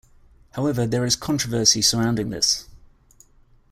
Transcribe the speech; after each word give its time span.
However, 0.53 0.87
there 0.87 1.05
is 1.05 1.15
controversy 1.15 1.83
surrounding 1.83 2.31
this. 2.31 2.65